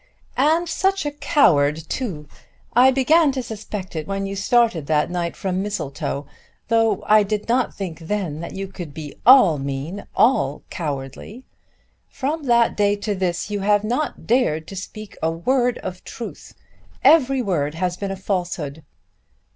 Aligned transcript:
"And 0.35 0.67
such 0.67 1.05
a 1.05 1.11
coward 1.11 1.77
too! 1.87 2.27
I 2.73 2.89
began 2.89 3.31
to 3.33 3.43
suspect 3.43 3.95
it 3.95 4.07
when 4.07 4.25
you 4.25 4.35
started 4.35 4.87
that 4.87 5.11
night 5.11 5.35
from 5.35 5.61
Mistletoe, 5.61 6.25
though 6.69 7.03
I 7.05 7.21
did 7.21 7.47
not 7.47 7.75
think 7.75 7.99
then 7.99 8.39
that 8.39 8.55
you 8.55 8.67
could 8.67 8.95
be 8.95 9.13
all 9.27 9.59
mean, 9.59 10.07
all 10.15 10.63
cowardly. 10.71 11.43
From 12.09 12.45
that 12.45 12.75
day 12.75 12.95
to 12.95 13.13
this, 13.13 13.51
you 13.51 13.59
have 13.59 13.83
not 13.83 14.25
dared 14.25 14.65
to 14.69 14.75
speak 14.75 15.17
a 15.21 15.29
word 15.29 15.77
of 15.83 16.03
truth. 16.03 16.55
Every 17.03 17.43
word 17.43 17.75
has 17.75 17.95
been 17.95 18.09
a 18.09 18.15
falsehood." 18.15 18.83